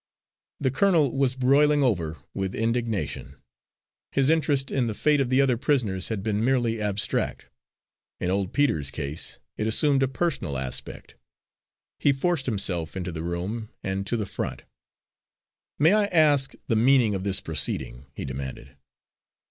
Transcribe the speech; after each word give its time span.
The 0.59 0.71
colonel 0.71 1.15
was 1.15 1.35
boiling 1.35 1.83
over 1.83 2.17
with 2.33 2.55
indignation. 2.55 3.35
His 4.11 4.31
interest 4.31 4.71
in 4.71 4.87
the 4.87 4.95
fate 4.95 5.21
of 5.21 5.29
the 5.29 5.39
other 5.41 5.57
prisoners 5.57 6.07
had 6.07 6.23
been 6.23 6.43
merely 6.43 6.81
abstract; 6.81 7.45
in 8.19 8.31
old 8.31 8.51
Peter's 8.51 8.89
case 8.89 9.37
it 9.57 9.67
assumed 9.67 10.01
a 10.01 10.07
personal 10.07 10.57
aspect. 10.57 11.13
He 11.99 12.11
forced 12.13 12.47
himself 12.47 12.97
into 12.97 13.11
the 13.11 13.21
room 13.21 13.69
and 13.83 14.07
to 14.07 14.17
the 14.17 14.25
front. 14.25 14.63
"May 15.77 15.93
I 15.93 16.05
ask 16.05 16.53
the 16.67 16.75
meaning 16.75 17.13
of 17.13 17.23
this 17.23 17.39
proceeding?" 17.39 18.07
he 18.15 18.25
demanded. 18.25 18.75